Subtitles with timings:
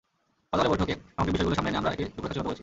[0.51, 2.59] গতকালের বৈঠকে সামগ্রিক বিষয়গুলো সামনে এনে আমরা একটি রূপরেখা চূড়ান্ত করেছি।